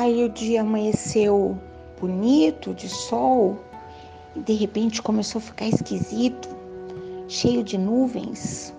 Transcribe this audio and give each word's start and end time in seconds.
Aí 0.00 0.24
o 0.24 0.30
dia 0.30 0.62
amanheceu 0.62 1.58
bonito, 2.00 2.72
de 2.72 2.88
sol, 2.88 3.58
e 4.34 4.40
de 4.40 4.54
repente 4.54 5.02
começou 5.02 5.40
a 5.40 5.42
ficar 5.42 5.66
esquisito, 5.66 6.48
cheio 7.28 7.62
de 7.62 7.76
nuvens. 7.76 8.74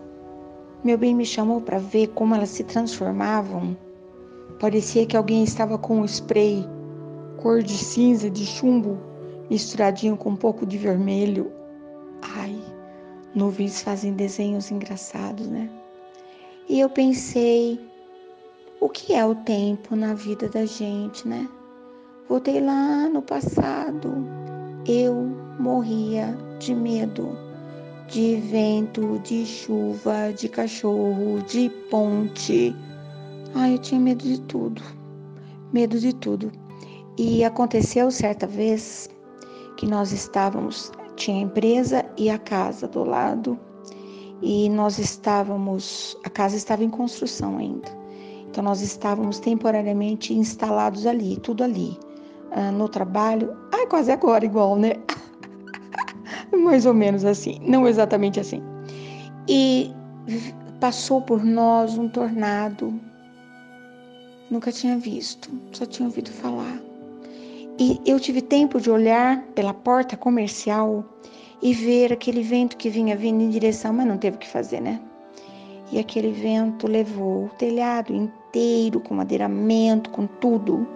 Meu 0.84 0.98
bem 0.98 1.14
me 1.14 1.24
chamou 1.24 1.62
para 1.62 1.78
ver 1.78 2.08
como 2.08 2.34
elas 2.34 2.50
se 2.50 2.64
transformavam. 2.64 3.78
Parecia 4.60 5.06
que 5.06 5.16
alguém 5.16 5.44
estava 5.44 5.78
com 5.78 6.00
um 6.02 6.06
spray 6.06 6.68
cor 7.38 7.62
de 7.62 7.78
cinza, 7.78 8.28
de 8.28 8.44
chumbo, 8.44 8.98
misturadinho 9.48 10.18
com 10.18 10.32
um 10.32 10.36
pouco 10.36 10.66
de 10.66 10.80
vermelho. 10.80 11.52
Ai, 12.36 12.60
nuvens 13.36 13.80
fazem 13.84 14.14
desenhos 14.14 14.72
engraçados, 14.72 15.48
né? 15.48 15.70
E 16.68 16.80
eu 16.80 16.90
pensei, 16.90 17.80
o 18.82 18.90
que 18.90 19.14
é 19.14 19.26
o 19.26 19.34
tempo 19.34 19.96
na 19.96 20.14
vida 20.14 20.50
da 20.50 20.66
gente, 20.66 21.26
né? 21.26 21.48
Voltei 22.28 22.60
lá 22.60 23.08
no 23.08 23.22
passado. 23.22 24.12
Eu 24.86 25.14
morria 25.58 26.38
de 26.60 26.76
medo 26.76 27.38
de 28.12 28.36
vento, 28.36 29.20
de 29.20 29.46
chuva, 29.46 30.34
de 30.36 30.50
cachorro, 30.50 31.42
de 31.48 31.70
ponte. 31.90 32.76
Ai, 33.56 33.76
eu 33.76 33.78
tinha 33.78 34.02
medo 34.02 34.22
de 34.22 34.42
tudo. 34.42 34.82
Medo 35.72 35.98
de 35.98 36.14
tudo. 36.14 36.52
E 37.18 37.42
aconteceu 37.46 38.12
certa 38.12 38.46
vez 38.46 39.10
que 39.78 39.86
nós 39.86 40.12
estávamos, 40.12 40.92
tinha 41.16 41.38
a 41.38 41.42
empresa 41.42 42.06
e 42.18 42.30
a 42.30 42.38
casa 42.38 42.86
do 42.86 43.06
lado, 43.06 43.58
e 44.42 44.70
nós 44.70 45.00
estávamos, 45.00 46.18
a 46.26 46.30
casa 46.30 46.58
estava 46.58 46.84
em 46.84 46.90
construção 46.90 47.58
ainda. 47.58 48.01
Então, 48.52 48.66
nós 48.66 48.82
estávamos 48.82 49.40
temporariamente 49.40 50.34
instalados 50.34 51.08
ali, 51.08 51.38
tudo 51.38 51.64
ali, 51.64 51.98
uh, 52.52 52.70
no 52.74 52.90
trabalho. 52.90 53.56
Ai, 53.72 53.88
quase 53.88 54.12
agora, 54.12 54.44
igual, 54.44 54.76
né? 54.76 54.96
Mais 56.52 56.86
ou 56.86 56.94
menos 56.94 57.24
assim, 57.24 57.62
não 57.66 57.88
exatamente 57.88 58.42
assim. 58.42 58.62
E 59.48 59.94
passou 60.82 61.22
por 61.22 61.46
nós 61.46 61.98
um 61.98 62.10
tornado. 62.10 62.94
Nunca 64.50 64.70
tinha 64.70 64.98
visto, 64.98 65.50
só 65.72 65.86
tinha 65.86 66.10
ouvido 66.10 66.30
falar. 66.30 66.78
E 67.80 68.02
eu 68.06 68.20
tive 68.20 68.42
tempo 68.42 68.82
de 68.82 68.92
olhar 68.92 69.44
pela 69.56 69.74
porta 69.74 70.18
comercial 70.18 71.06
e 71.62 71.74
ver 71.74 72.12
aquele 72.12 72.44
vento 72.44 72.76
que 72.76 72.90
vinha 72.90 73.16
vindo 73.16 73.42
em 73.42 73.50
direção, 73.50 73.94
mas 73.94 74.06
não 74.06 74.18
teve 74.18 74.36
o 74.36 74.40
que 74.40 74.50
fazer, 74.50 74.82
né? 74.82 75.00
E 75.92 76.00
aquele 76.00 76.32
vento 76.32 76.88
levou 76.88 77.46
o 77.46 77.50
telhado 77.58 78.14
inteiro, 78.14 79.02
com 79.02 79.16
madeiramento, 79.16 80.10
com 80.10 80.26
tudo, 80.26 80.88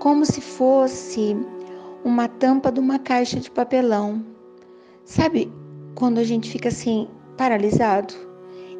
como 0.00 0.26
se 0.26 0.40
fosse 0.40 1.36
uma 2.04 2.26
tampa 2.26 2.72
de 2.72 2.80
uma 2.80 2.98
caixa 2.98 3.38
de 3.38 3.48
papelão. 3.48 4.24
Sabe 5.04 5.52
quando 5.94 6.18
a 6.18 6.24
gente 6.24 6.50
fica 6.50 6.68
assim, 6.68 7.06
paralisado? 7.36 8.12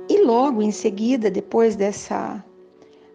E 0.08 0.24
logo 0.24 0.60
em 0.60 0.72
seguida, 0.72 1.30
depois 1.30 1.76
dessa 1.76 2.44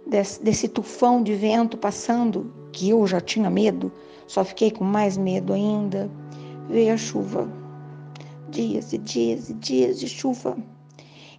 desse, 0.07 0.41
desse 0.41 0.69
tufão 0.69 1.21
de 1.21 1.33
vento 1.33 1.77
passando, 1.77 2.53
que 2.71 2.89
eu 2.89 3.05
já 3.05 3.19
tinha 3.19 3.49
medo, 3.49 3.91
só 4.27 4.45
fiquei 4.45 4.71
com 4.71 4.85
mais 4.85 5.17
medo 5.17 5.51
ainda, 5.51 6.09
veio 6.69 6.93
a 6.93 6.97
chuva. 6.97 7.51
Dias 8.49 8.93
e 8.93 8.97
dias 8.97 9.49
e 9.49 9.53
dias 9.55 9.99
de 9.99 10.07
chuva 10.07 10.57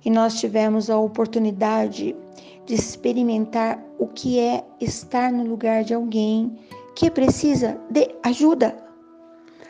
e 0.07 0.11
nós 0.11 0.39
tivemos 0.39 0.89
a 0.89 0.97
oportunidade 0.97 2.15
de 2.65 2.75
experimentar 2.75 3.85
o 3.99 4.07
que 4.07 4.39
é 4.39 4.65
estar 4.81 5.33
no 5.33 5.43
lugar 5.43 5.83
de 5.83 5.95
alguém 5.95 6.57
que 6.95 7.11
precisa 7.11 7.77
de 7.91 8.15
ajuda, 8.23 8.77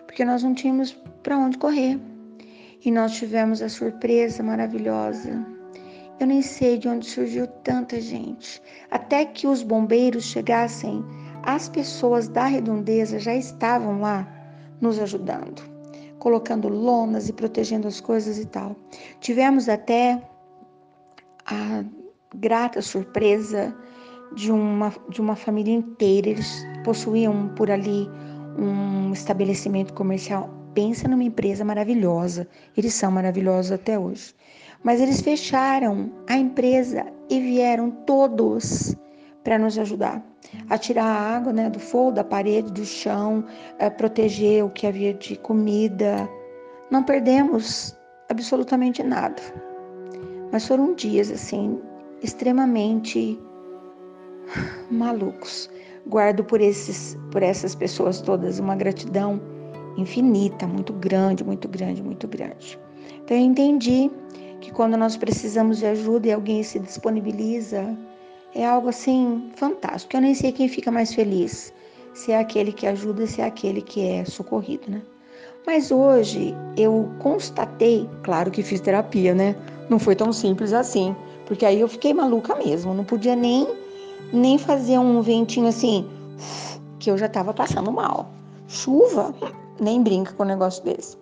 porque 0.05 0.27
nós 0.27 0.43
não 0.43 0.55
tínhamos 0.55 0.93
para 1.22 1.38
onde 1.38 1.56
correr. 1.56 1.99
E 2.84 2.91
nós 2.91 3.12
tivemos 3.16 3.62
a 3.62 3.69
surpresa 3.71 4.43
maravilhosa. 4.43 5.44
Eu 6.21 6.27
nem 6.27 6.43
sei 6.43 6.77
de 6.77 6.87
onde 6.87 7.06
surgiu 7.06 7.47
tanta 7.65 7.99
gente. 7.99 8.62
Até 8.91 9.25
que 9.25 9.47
os 9.47 9.62
bombeiros 9.62 10.25
chegassem, 10.25 11.03
as 11.44 11.71
pessoas 11.71 12.28
da 12.28 12.44
redondeza 12.44 13.19
já 13.19 13.34
estavam 13.34 14.03
lá 14.03 14.28
nos 14.83 14.99
ajudando 14.99 15.77
colocando 16.27 16.69
lonas 16.69 17.28
e 17.28 17.33
protegendo 17.33 17.87
as 17.87 18.00
coisas 18.00 18.37
e 18.37 18.47
tal. 18.47 18.75
Tivemos 19.21 19.69
até 19.69 20.21
a 21.47 21.84
grata 22.34 22.83
surpresa 22.83 23.75
de 24.34 24.51
uma, 24.51 24.93
de 25.09 25.21
uma 25.21 25.37
família 25.37 25.75
inteira. 25.75 26.29
Eles 26.29 26.67
possuíam 26.84 27.49
por 27.57 27.71
ali 27.71 28.09
um 28.59 29.12
estabelecimento 29.12 29.93
comercial. 29.95 30.51
Pensa 30.75 31.09
numa 31.09 31.25
empresa 31.25 31.65
maravilhosa. 31.65 32.47
Eles 32.77 32.95
são 32.95 33.11
maravilhosos 33.11 33.73
até 33.73 33.99
hoje. 33.99 34.34
Mas 34.84 35.01
eles 35.01 35.21
fecharam 35.21 36.12
a 36.29 36.37
empresa 36.37 37.07
e 37.31 37.41
vieram 37.41 37.91
todos 37.91 38.95
para 39.43 39.59
nos 39.59 39.78
ajudar 39.78 40.23
a 40.69 40.78
tirar 40.78 41.05
a 41.05 41.37
água 41.37 41.53
né, 41.53 41.71
do 41.71 41.78
fogo, 41.78 42.13
da 42.13 42.25
parede, 42.25 42.73
do 42.73 42.84
chão, 42.84 43.45
a 43.78 43.91
proteger 43.91 44.65
o 44.65 44.71
que 44.71 44.87
havia 44.87 45.15
de 45.15 45.37
comida. 45.37 46.28
Não 46.91 47.03
perdemos 47.03 47.97
absolutamente 48.28 49.03
nada. 49.03 49.43
Mas 50.53 50.67
foram 50.67 50.95
dias 50.95 51.31
assim 51.31 51.81
extremamente 52.23 53.39
malucos. 54.91 55.71
Guardo 56.07 56.45
por 56.45 56.61
esses 56.61 57.19
por 57.31 57.43
essas 57.43 57.75
pessoas 57.75 58.21
todas 58.21 58.59
uma 58.59 58.77
gratidão 58.77 59.41
infinita, 59.97 60.67
muito 60.67 60.93
grande, 60.93 61.43
muito 61.45 61.69
grande, 61.69 62.03
muito 62.03 62.29
grande. 62.29 62.79
Então 63.25 63.37
eu 63.37 63.43
entendi 63.43 64.11
que 64.61 64.71
quando 64.71 64.97
nós 64.97 65.17
precisamos 65.17 65.79
de 65.79 65.87
ajuda 65.87 66.29
e 66.29 66.33
alguém 66.33 66.63
se 66.63 66.78
disponibiliza, 66.78 67.97
é 68.55 68.65
algo 68.65 68.89
assim 68.89 69.51
fantástico. 69.57 70.17
Eu 70.17 70.21
nem 70.21 70.34
sei 70.34 70.53
quem 70.53 70.69
fica 70.69 70.91
mais 70.91 71.13
feliz, 71.13 71.73
se 72.15 72.33
é 72.33 72.39
aquele 72.39 72.73
que 72.73 72.87
ajuda, 72.87 73.27
se 73.27 73.41
é 73.41 73.45
aquele 73.45 73.83
que 73.83 74.07
é 74.07 74.25
socorrido, 74.25 74.91
né? 74.91 75.03
Mas 75.67 75.91
hoje 75.91 76.55
eu 76.77 77.11
constatei, 77.19 78.09
claro 78.23 78.51
que 78.51 78.63
fiz 78.63 78.81
terapia, 78.81 79.34
né? 79.34 79.57
Não 79.88 79.98
foi 79.98 80.16
tão 80.16 80.32
simples 80.32 80.72
assim, 80.72 81.14
porque 81.47 81.64
aí 81.64 81.80
eu 81.80 81.88
fiquei 81.88 82.12
maluca 82.12 82.54
mesmo, 82.56 82.92
não 82.92 83.04
podia 83.04 83.36
nem 83.36 83.66
nem 84.32 84.58
fazer 84.58 84.98
um 84.98 85.20
ventinho 85.22 85.69
assim, 85.69 86.04
que 86.98 87.10
eu 87.10 87.16
já 87.16 87.26
estava 87.26 87.54
passando 87.54 87.92
mal. 87.92 88.28
Chuva, 88.66 89.32
nem 89.80 90.02
brinca 90.02 90.32
com 90.32 90.42
um 90.42 90.47
negócio 90.47 90.82
desse. 90.84 91.16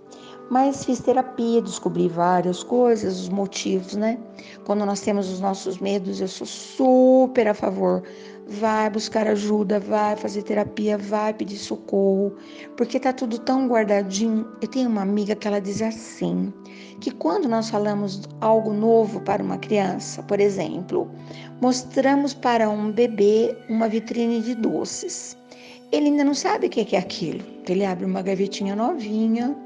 Mas 0.50 0.84
fiz 0.84 1.00
terapia, 1.00 1.62
descobri 1.62 2.08
várias 2.08 2.62
coisas, 2.62 3.20
os 3.20 3.28
motivos, 3.28 3.94
né? 3.94 4.18
Quando 4.64 4.84
nós 4.84 5.00
temos 5.00 5.30
os 5.30 5.40
nossos 5.40 5.78
medos, 5.78 6.20
eu 6.20 6.28
sou 6.28 6.46
super 6.46 7.48
a 7.48 7.54
favor. 7.54 8.02
Vai 8.46 8.90
buscar 8.90 9.26
ajuda, 9.26 9.80
vai 9.80 10.16
fazer 10.16 10.42
terapia, 10.42 10.98
vai 10.98 11.32
pedir 11.32 11.56
socorro, 11.56 12.36
porque 12.76 13.00
tá 13.00 13.12
tudo 13.12 13.38
tão 13.38 13.66
guardadinho. 13.66 14.46
Eu 14.60 14.68
tenho 14.68 14.88
uma 14.88 15.02
amiga 15.02 15.34
que 15.34 15.48
ela 15.48 15.60
diz 15.60 15.80
assim: 15.80 16.52
que 17.00 17.10
quando 17.10 17.48
nós 17.48 17.70
falamos 17.70 18.22
algo 18.40 18.72
novo 18.72 19.20
para 19.22 19.42
uma 19.42 19.56
criança, 19.58 20.22
por 20.22 20.40
exemplo, 20.40 21.10
mostramos 21.62 22.34
para 22.34 22.68
um 22.68 22.92
bebê 22.92 23.56
uma 23.68 23.88
vitrine 23.88 24.40
de 24.40 24.54
doces. 24.54 25.36
Ele 25.90 26.06
ainda 26.06 26.24
não 26.24 26.34
sabe 26.34 26.66
o 26.66 26.70
que 26.70 26.94
é 26.94 26.98
aquilo. 26.98 27.44
Ele 27.68 27.84
abre 27.84 28.04
uma 28.04 28.20
gavetinha 28.20 28.74
novinha, 28.74 29.56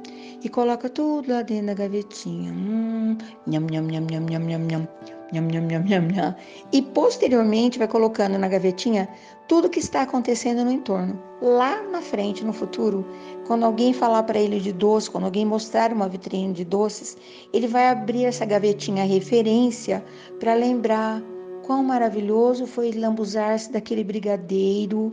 e 0.43 0.49
coloca 0.49 0.89
tudo 0.89 1.33
lá 1.33 1.43
dentro 1.43 1.67
da 1.67 1.75
gavetinha. 1.75 2.53
Hum, 2.53 3.17
nham, 3.47 3.67
nham, 3.71 3.87
nham, 3.87 4.07
nham, 4.09 4.25
nham, 4.25 4.43
nham, 4.43 4.61
nham. 4.61 5.18
Nham, 5.33 5.47
nham, 5.47 5.67
nham, 5.67 5.85
nham, 5.85 6.09
nham. 6.09 6.35
E 6.73 6.81
posteriormente 6.81 7.79
vai 7.79 7.87
colocando 7.87 8.39
na 8.39 8.49
gavetinha 8.49 9.09
tudo 9.47 9.69
que 9.69 9.79
está 9.79 10.03
acontecendo 10.03 10.65
no 10.65 10.73
entorno. 10.73 11.21
Lá 11.43 11.83
na 11.83 12.01
frente, 12.01 12.45
no 12.45 12.53
futuro, 12.53 13.07
quando 13.47 13.65
alguém 13.65 13.93
falar 13.93 14.23
para 14.23 14.39
ele 14.39 14.59
de 14.59 14.73
doce, 14.73 15.11
quando 15.11 15.25
alguém 15.25 15.45
mostrar 15.45 15.93
uma 15.93 16.09
vitrine 16.09 16.53
de 16.55 16.65
doces, 16.65 17.17
ele 17.53 17.67
vai 17.67 17.89
abrir 17.89 18.25
essa 18.25 18.47
gavetinha 18.47 19.05
referência 19.05 20.03
para 20.41 20.55
lembrar 20.55 21.23
quão 21.63 21.85
maravilhoso 21.85 22.67
foi 22.67 22.93
lambuzar-se 22.93 23.71
daquele 23.71 24.03
brigadeiro, 24.03 25.13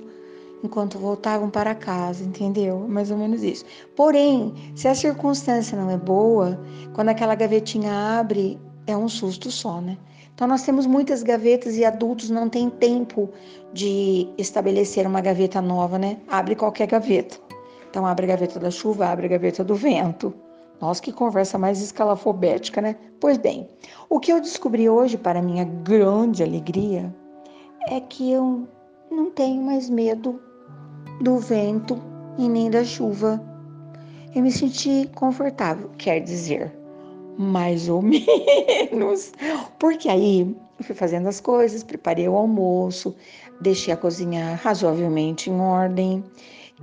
enquanto 0.64 0.98
voltavam 0.98 1.50
para 1.50 1.76
casa, 1.76 2.24
entendeu? 2.24 2.86
Mais 2.88 3.12
ou 3.12 3.18
menos 3.18 3.44
isso. 3.44 3.66
Porém, 3.96 4.54
se 4.74 4.88
a 4.88 4.96
circunstância 4.96 5.78
não 5.78 5.90
é 5.92 5.98
boa, 5.98 6.60
quando 6.94 7.10
aquela 7.10 7.36
gavetinha 7.36 7.92
abre, 8.20 8.58
é 8.88 8.96
um 8.96 9.10
susto 9.10 9.52
só, 9.52 9.82
né? 9.82 9.98
Então 10.34 10.48
nós 10.48 10.64
temos 10.64 10.86
muitas 10.86 11.24
gavetas 11.24 11.78
e 11.78 11.86
adultos 11.86 12.30
não 12.30 12.50
têm 12.50 12.70
tempo 12.70 13.30
de 13.74 14.28
estabelecer 14.38 15.08
uma 15.08 15.22
gaveta 15.22 15.62
nova, 15.62 15.98
né? 15.98 16.18
Abre 16.28 16.56
qualquer 16.56 16.88
gaveta. 16.88 17.38
Então 17.90 18.06
abre 18.06 18.26
a 18.26 18.30
gaveta 18.30 18.60
da 18.60 18.70
chuva, 18.70 19.08
abre 19.08 19.28
a 19.28 19.30
gaveta 19.30 19.64
do 19.64 19.76
vento. 19.76 20.34
Nossa, 20.82 21.02
que 21.02 21.14
conversa 21.14 21.58
mais 21.58 21.82
escalafobética, 21.82 22.82
né? 22.82 22.98
Pois 23.22 23.38
bem, 23.38 23.70
o 24.10 24.20
que 24.20 24.34
eu 24.34 24.42
descobri 24.42 24.90
hoje, 24.90 25.18
para 25.18 25.42
minha 25.42 25.64
grande 25.64 26.44
alegria, 26.44 27.16
é 27.88 28.02
que 28.02 28.30
eu 28.30 28.68
não 29.10 29.32
tenho 29.32 29.62
mais 29.62 29.90
medo 29.90 30.42
do 31.22 31.38
vento 31.38 31.98
e 32.38 32.50
nem 32.50 32.70
da 32.70 32.84
chuva. 32.84 33.42
Eu 34.36 34.42
me 34.42 34.52
senti 34.52 35.10
confortável, 35.16 35.90
quer 35.98 36.20
dizer, 36.20 36.75
mais 37.38 37.90
ou 37.90 38.02
menos. 38.04 39.32
Porque 39.80 40.10
aí 40.10 40.42
eu 40.80 40.86
fui 40.86 40.96
fazendo 40.96 41.28
as 41.28 41.40
coisas, 41.40 41.84
preparei 41.84 42.28
o 42.28 42.36
almoço, 42.36 43.16
deixei 43.62 43.94
a 43.94 43.98
cozinha 43.98 44.56
razoavelmente 44.56 45.50
em 45.50 45.60
ordem 45.60 46.24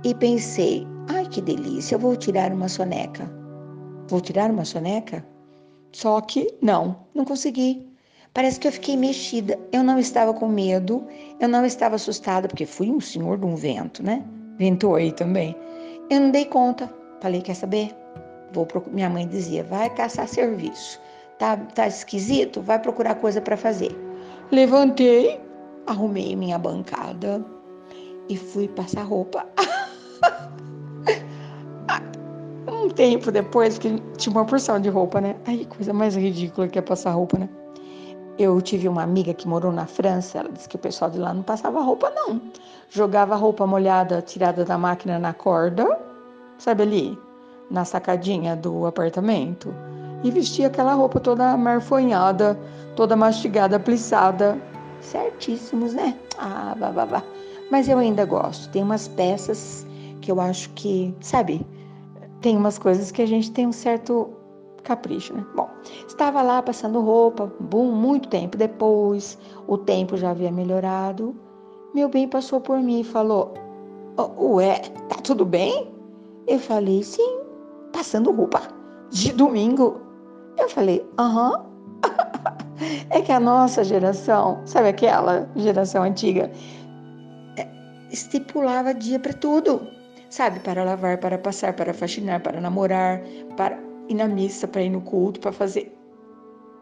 e 0.03 0.13
pensei: 0.15 0.87
ai 1.09 1.25
que 1.27 1.41
delícia, 1.41 1.95
eu 1.95 1.99
vou 1.99 2.15
tirar 2.15 2.51
uma 2.51 2.67
soneca. 2.67 3.29
Vou 4.07 4.19
tirar 4.21 4.51
uma 4.51 4.65
soneca? 4.65 5.25
Só 5.91 6.19
que 6.21 6.53
não, 6.61 6.97
não 7.13 7.23
consegui. 7.23 7.87
Parece 8.33 8.59
que 8.59 8.67
eu 8.67 8.71
fiquei 8.71 8.97
mexida. 8.97 9.59
Eu 9.71 9.83
não 9.83 9.99
estava 9.99 10.33
com 10.33 10.47
medo, 10.47 11.05
eu 11.39 11.47
não 11.47 11.63
estava 11.65 11.95
assustada, 11.95 12.47
porque 12.47 12.65
fui 12.65 12.89
um 12.89 12.99
senhor 12.99 13.37
de 13.37 13.45
um 13.45 13.55
vento, 13.55 14.01
né? 14.01 14.23
Ventou 14.57 14.95
aí 14.95 15.11
também. 15.11 15.55
Eu 16.09 16.19
não 16.19 16.31
dei 16.31 16.45
conta. 16.45 16.91
Falei, 17.21 17.41
quer 17.41 17.55
saber? 17.55 17.95
Vou 18.53 18.67
Minha 18.91 19.09
mãe 19.09 19.27
dizia, 19.27 19.63
vai 19.63 19.89
caçar 19.89 20.27
serviço. 20.27 20.99
Tá, 21.39 21.57
tá 21.57 21.87
esquisito? 21.87 22.61
Vai 22.61 22.79
procurar 22.79 23.15
coisa 23.15 23.41
para 23.41 23.57
fazer. 23.57 23.91
Levantei, 24.51 25.41
arrumei 25.87 26.35
minha 26.35 26.57
bancada 26.59 27.43
e 28.29 28.37
fui 28.37 28.67
passar 28.67 29.03
roupa. 29.03 29.45
um 32.71 32.89
tempo 32.89 33.31
depois, 33.31 33.77
que 33.77 33.99
tinha 34.17 34.31
uma 34.31 34.45
porção 34.45 34.79
de 34.79 34.89
roupa, 34.89 35.19
né? 35.19 35.35
Ai, 35.47 35.65
coisa 35.65 35.91
mais 35.91 36.15
ridícula 36.15 36.67
que 36.67 36.77
é 36.77 36.81
passar 36.81 37.11
roupa, 37.11 37.39
né? 37.39 37.49
Eu 38.37 38.61
tive 38.61 38.87
uma 38.87 39.03
amiga 39.03 39.33
que 39.33 39.47
morou 39.47 39.71
na 39.71 39.85
França, 39.85 40.39
ela 40.39 40.51
disse 40.51 40.67
que 40.69 40.75
o 40.75 40.79
pessoal 40.79 41.09
de 41.09 41.19
lá 41.19 41.33
não 41.33 41.43
passava 41.43 41.81
roupa, 41.81 42.11
não. 42.15 42.41
Jogava 42.89 43.35
roupa 43.35 43.65
molhada, 43.65 44.21
tirada 44.21 44.63
da 44.63 44.77
máquina 44.77 45.19
na 45.19 45.33
corda, 45.33 45.99
sabe 46.57 46.83
ali, 46.83 47.19
na 47.69 47.85
sacadinha 47.85 48.55
do 48.55 48.85
apartamento, 48.85 49.73
e 50.23 50.31
vestia 50.31 50.67
aquela 50.67 50.93
roupa 50.93 51.19
toda 51.19 51.55
marfonhada, 51.57 52.57
toda 52.95 53.15
mastigada, 53.15 53.79
plissada. 53.79 54.57
Certíssimos, 55.01 55.93
né? 55.93 56.17
Ah, 56.37 56.75
babá. 56.79 57.21
Mas 57.69 57.89
eu 57.89 57.97
ainda 57.97 58.25
gosto. 58.25 58.69
Tem 58.71 58.81
umas 58.81 59.07
peças 59.07 59.85
que 60.21 60.31
eu 60.31 60.39
acho 60.39 60.69
que, 60.69 61.13
sabe, 61.19 61.65
tem 62.39 62.55
umas 62.55 62.79
coisas 62.79 63.11
que 63.11 63.21
a 63.21 63.25
gente 63.25 63.51
tem 63.51 63.67
um 63.67 63.73
certo 63.73 64.29
capricho, 64.83 65.33
né? 65.33 65.45
Bom, 65.55 65.69
estava 66.07 66.41
lá 66.41 66.61
passando 66.61 67.01
roupa, 67.01 67.51
bum, 67.59 67.91
muito 67.91 68.29
tempo 68.29 68.57
depois, 68.57 69.37
o 69.67 69.77
tempo 69.77 70.15
já 70.15 70.31
havia 70.31 70.51
melhorado. 70.51 71.35
Meu 71.93 72.09
bem 72.09 72.27
passou 72.27 72.59
por 72.61 72.79
mim 72.79 73.01
e 73.01 73.03
falou: 73.03 73.53
Ué, 74.37 74.79
tá 75.09 75.15
tudo 75.23 75.45
bem? 75.45 75.91
Eu 76.47 76.59
falei: 76.59 77.03
Sim, 77.03 77.42
passando 78.03 78.31
roupa 78.31 78.61
de 79.09 79.31
domingo. 79.31 80.01
Eu 80.57 80.67
falei: 80.69 81.05
Aham. 81.17 81.65
é 83.09 83.21
que 83.21 83.31
a 83.31 83.39
nossa 83.39 83.81
geração, 83.81 84.61
sabe 84.65 84.89
aquela 84.89 85.49
geração 85.55 86.03
antiga, 86.03 86.51
é, 87.57 87.65
estipulava 88.11 88.93
dia 88.93 89.17
para 89.17 89.31
tudo, 89.31 89.87
sabe? 90.29 90.59
Para 90.59 90.83
lavar, 90.83 91.17
para 91.17 91.37
passar, 91.37 91.73
para 91.73 91.93
faxinar, 91.93 92.41
para 92.41 92.59
namorar, 92.59 93.21
para 93.55 93.79
ir 94.09 94.15
na 94.15 94.27
missa, 94.27 94.67
para 94.67 94.81
ir 94.81 94.89
no 94.89 94.99
culto, 94.99 95.39
para 95.39 95.53
fazer. 95.53 95.95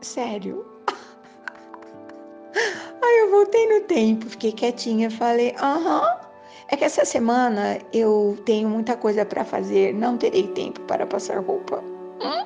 Sério. 0.01 0.65
Aí 3.03 3.19
eu 3.19 3.29
voltei 3.29 3.67
no 3.67 3.81
tempo, 3.85 4.25
fiquei 4.25 4.53
quietinha, 4.53 5.11
falei: 5.11 5.55
aham. 5.61 6.20
É 6.67 6.77
que 6.77 6.83
essa 6.83 7.05
semana 7.05 7.79
eu 7.93 8.37
tenho 8.45 8.69
muita 8.69 8.95
coisa 8.95 9.25
para 9.25 9.43
fazer, 9.43 9.93
não 9.93 10.17
terei 10.17 10.47
tempo 10.47 10.79
para 10.81 11.05
passar 11.05 11.39
roupa. 11.39 11.83
Hum? 12.21 12.45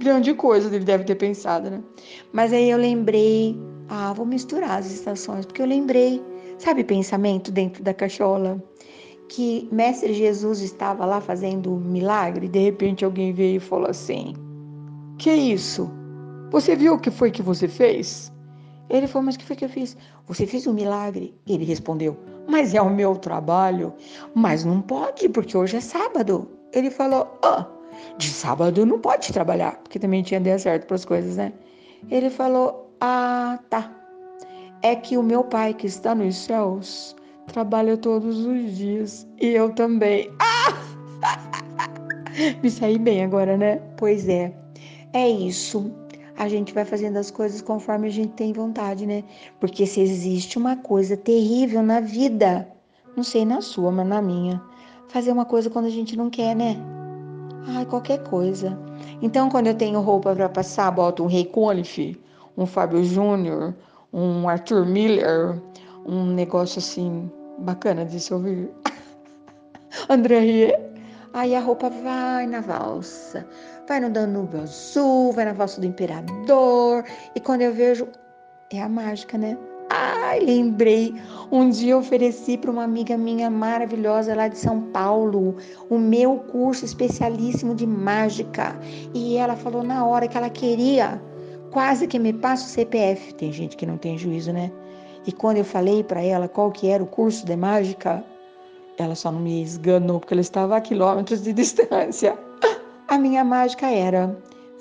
Grande 0.00 0.34
coisa 0.34 0.74
ele 0.74 0.84
deve 0.84 1.04
ter 1.04 1.14
pensado, 1.14 1.70
né? 1.70 1.82
Mas 2.32 2.52
aí 2.52 2.70
eu 2.70 2.78
lembrei, 2.78 3.58
ah, 3.88 4.12
vou 4.12 4.26
misturar 4.26 4.78
as 4.78 4.90
estações, 4.90 5.46
porque 5.46 5.62
eu 5.62 5.66
lembrei, 5.66 6.22
sabe, 6.58 6.84
pensamento 6.84 7.50
dentro 7.50 7.82
da 7.82 7.94
cachola? 7.94 8.60
que 9.28 9.68
Mestre 9.72 10.14
Jesus 10.14 10.60
estava 10.60 11.04
lá 11.04 11.20
fazendo 11.20 11.72
um 11.72 11.78
milagre, 11.78 12.46
e 12.46 12.48
de 12.48 12.58
repente 12.58 13.04
alguém 13.04 13.32
veio 13.32 13.56
e 13.56 13.60
falou 13.60 13.90
assim: 13.90 14.34
Que 15.18 15.32
isso? 15.32 15.90
Você 16.50 16.76
viu 16.76 16.94
o 16.94 16.98
que 16.98 17.10
foi 17.10 17.30
que 17.30 17.42
você 17.42 17.68
fez? 17.68 18.32
Ele 18.88 19.06
falou: 19.06 19.26
Mas 19.26 19.34
o 19.34 19.38
que 19.38 19.44
foi 19.44 19.56
que 19.56 19.64
eu 19.64 19.68
fiz? 19.68 19.96
Você 20.26 20.46
fez 20.46 20.66
um 20.66 20.72
milagre? 20.72 21.34
Ele 21.46 21.64
respondeu: 21.64 22.16
Mas 22.46 22.74
é 22.74 22.80
o 22.80 22.90
meu 22.90 23.16
trabalho. 23.16 23.92
Mas 24.34 24.64
não 24.64 24.80
pode, 24.80 25.28
porque 25.28 25.56
hoje 25.56 25.76
é 25.76 25.80
sábado. 25.80 26.48
Ele 26.72 26.90
falou: 26.90 27.38
Ah, 27.42 27.66
de 28.18 28.28
sábado 28.28 28.84
não 28.86 29.00
pode 29.00 29.32
trabalhar, 29.32 29.76
porque 29.78 29.98
também 29.98 30.22
tinha 30.22 30.40
dia 30.40 30.58
certo 30.58 30.86
para 30.86 30.96
as 30.96 31.04
coisas, 31.04 31.36
né? 31.36 31.52
Ele 32.10 32.30
falou: 32.30 32.90
Ah, 33.00 33.58
tá. 33.68 33.90
É 34.82 34.94
que 34.94 35.16
o 35.16 35.22
meu 35.22 35.42
pai 35.42 35.74
que 35.74 35.86
está 35.86 36.14
nos 36.14 36.36
céus 36.36 37.16
trabalha 37.46 37.96
todos 37.96 38.44
os 38.44 38.76
dias 38.76 39.26
e 39.40 39.48
eu 39.48 39.72
também. 39.74 40.30
Ah! 40.38 40.76
Me 42.62 42.70
saí 42.70 42.98
bem 42.98 43.24
agora, 43.24 43.56
né? 43.56 43.80
Pois 43.96 44.28
é. 44.28 44.52
É 45.12 45.28
isso. 45.28 45.90
A 46.36 46.48
gente 46.48 46.74
vai 46.74 46.84
fazendo 46.84 47.16
as 47.16 47.30
coisas 47.30 47.62
conforme 47.62 48.08
a 48.08 48.10
gente 48.10 48.32
tem 48.34 48.52
vontade, 48.52 49.06
né? 49.06 49.24
Porque 49.58 49.86
se 49.86 50.00
existe 50.00 50.58
uma 50.58 50.76
coisa 50.76 51.16
terrível 51.16 51.82
na 51.82 52.00
vida, 52.00 52.68
não 53.16 53.22
sei 53.22 53.44
na 53.44 53.60
sua, 53.62 53.90
mas 53.90 54.06
na 54.06 54.20
minha, 54.20 54.62
fazer 55.08 55.32
uma 55.32 55.44
coisa 55.44 55.70
quando 55.70 55.86
a 55.86 55.90
gente 55.90 56.16
não 56.16 56.28
quer, 56.28 56.54
né? 56.54 56.76
Ai, 57.68 57.86
qualquer 57.86 58.22
coisa. 58.22 58.78
Então, 59.22 59.48
quando 59.48 59.68
eu 59.68 59.74
tenho 59.74 60.00
roupa 60.00 60.34
para 60.34 60.48
passar, 60.48 60.90
boto 60.90 61.24
um 61.24 61.26
Rei 61.26 61.44
Conif, 61.44 62.20
um 62.56 62.66
Fábio 62.66 63.02
Júnior, 63.02 63.74
um 64.12 64.48
Arthur 64.48 64.86
Miller, 64.86 65.60
um 66.06 66.26
negócio 66.26 66.78
assim 66.78 67.30
bacana 67.58 68.04
de 68.04 68.20
se 68.20 68.32
ouvir. 68.32 68.70
André 70.08 70.40
Rie. 70.40 70.85
Aí 71.36 71.54
a 71.54 71.60
roupa 71.60 71.90
vai 71.90 72.46
na 72.46 72.62
valsa, 72.62 73.46
vai 73.86 74.00
no 74.00 74.08
Danúbio 74.08 74.62
Azul, 74.62 75.32
vai 75.32 75.44
na 75.44 75.52
valsa 75.52 75.78
do 75.78 75.86
Imperador. 75.86 77.04
E 77.34 77.40
quando 77.40 77.60
eu 77.60 77.74
vejo, 77.74 78.08
é 78.72 78.80
a 78.80 78.88
mágica, 78.88 79.36
né? 79.36 79.58
Ai, 79.90 80.40
lembrei. 80.40 81.14
Um 81.52 81.68
dia 81.68 81.92
eu 81.92 81.98
ofereci 81.98 82.56
para 82.56 82.70
uma 82.70 82.84
amiga 82.84 83.18
minha 83.18 83.50
maravilhosa 83.50 84.34
lá 84.34 84.48
de 84.48 84.56
São 84.56 84.80
Paulo 84.92 85.58
o 85.90 85.98
meu 85.98 86.38
curso 86.38 86.86
especialíssimo 86.86 87.74
de 87.74 87.86
mágica. 87.86 88.74
E 89.12 89.36
ela 89.36 89.56
falou 89.56 89.82
na 89.82 90.06
hora 90.06 90.26
que 90.26 90.38
ela 90.38 90.48
queria, 90.48 91.20
quase 91.70 92.06
que 92.06 92.18
me 92.18 92.32
passa 92.32 92.64
o 92.64 92.70
CPF. 92.70 93.34
Tem 93.34 93.52
gente 93.52 93.76
que 93.76 93.84
não 93.84 93.98
tem 93.98 94.16
juízo, 94.16 94.54
né? 94.54 94.72
E 95.26 95.32
quando 95.32 95.58
eu 95.58 95.66
falei 95.66 96.02
para 96.02 96.22
ela 96.22 96.48
qual 96.48 96.72
que 96.72 96.88
era 96.88 97.02
o 97.02 97.06
curso 97.06 97.44
de 97.44 97.56
mágica, 97.56 98.24
ela 98.98 99.14
só 99.14 99.30
não 99.30 99.40
me 99.40 99.62
esganou 99.62 100.20
porque 100.20 100.34
ela 100.34 100.40
estava 100.40 100.76
a 100.76 100.80
quilômetros 100.80 101.42
de 101.42 101.52
distância. 101.52 102.38
A 103.08 103.18
minha 103.18 103.44
mágica 103.44 103.86
era 103.86 104.36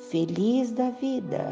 feliz 0.10 0.72
da 0.72 0.90
vida, 0.90 1.46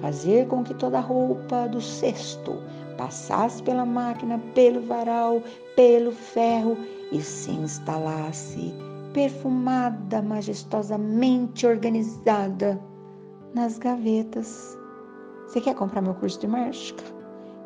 fazer 0.00 0.46
com 0.48 0.62
que 0.62 0.74
toda 0.74 0.98
a 0.98 1.00
roupa 1.00 1.66
do 1.66 1.80
cesto 1.80 2.62
passasse 2.98 3.62
pela 3.62 3.86
máquina, 3.86 4.38
pelo 4.54 4.82
varal, 4.82 5.42
pelo 5.74 6.12
ferro 6.12 6.76
e 7.10 7.22
se 7.22 7.52
instalasse 7.52 8.74
perfumada, 9.14 10.20
majestosamente 10.20 11.66
organizada 11.66 12.78
nas 13.54 13.78
gavetas. 13.78 14.76
Você 15.46 15.62
quer 15.62 15.74
comprar 15.74 16.02
meu 16.02 16.14
curso 16.14 16.38
de 16.38 16.46
mágica? 16.46 17.14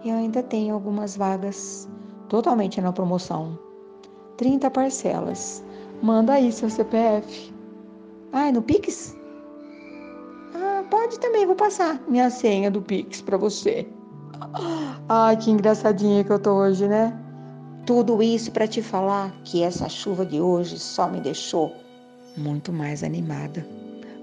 eu 0.05 0.17
ainda 0.17 0.43
tenho 0.43 0.75
algumas 0.75 1.17
vagas 1.17 1.89
totalmente 2.29 2.81
na 2.81 2.93
promoção. 2.93 3.59
30 4.38 4.71
parcelas. 4.71 5.62
Manda 6.00 6.35
aí 6.35 6.50
seu 6.50 6.71
CPF. 6.71 7.52
Ah, 8.33 8.49
é 8.49 8.52
no 8.52 8.62
Pix? 8.62 9.16
Ah, 10.54 10.85
pode 10.88 11.18
também, 11.18 11.45
vou 11.45 11.57
passar 11.57 12.00
minha 12.09 12.30
senha 12.30 12.71
do 12.71 12.80
Pix 12.80 13.21
para 13.21 13.37
você. 13.37 13.87
Ai, 15.09 15.37
que 15.37 15.50
engraçadinha 15.50 16.23
que 16.25 16.30
eu 16.30 16.38
tô 16.38 16.54
hoje, 16.54 16.87
né? 16.87 17.12
Tudo 17.85 18.23
isso 18.23 18.52
para 18.52 18.68
te 18.68 18.80
falar 18.80 19.33
que 19.45 19.62
essa 19.62 19.88
chuva 19.88 20.25
de 20.25 20.40
hoje 20.40 20.78
só 20.78 21.09
me 21.09 21.21
deixou 21.21 21.75
muito 22.37 22.73
mais 22.73 23.02
animada. 23.02 23.66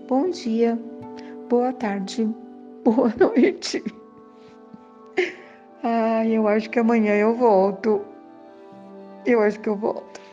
Bom 0.07 0.29
dia, 0.29 0.79
boa 1.49 1.73
tarde, 1.73 2.29
boa 2.83 3.13
noite. 3.19 3.83
Ai, 5.83 6.31
eu 6.31 6.47
acho 6.47 6.69
que 6.69 6.79
amanhã 6.79 7.15
eu 7.15 7.35
volto. 7.35 8.14
Eu 9.25 9.41
acho 9.41 9.59
que 9.59 9.69
eu 9.69 9.75
volto. 9.75 10.24